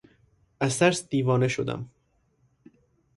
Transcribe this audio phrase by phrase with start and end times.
[0.59, 1.89] از ترس دیوانه شدم.